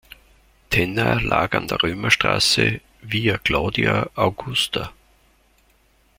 Tenna 0.71 1.19
lag 1.21 1.53
an 1.53 1.67
der 1.67 1.83
Römerstraße 1.83 2.81
Via 3.03 3.37
Claudia 3.37 4.09
Augusta. 4.15 4.91